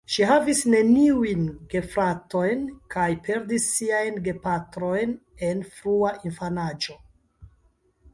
Ŝi 0.13 0.23
havis 0.29 0.59
neniujn 0.73 1.41
gefratojn 1.73 2.63
kaj 2.95 3.05
perdis 3.27 3.67
siajn 3.73 4.17
gepatrojn 4.29 5.13
en 5.49 5.61
frua 5.75 6.15
infanaĝo. 6.31 6.97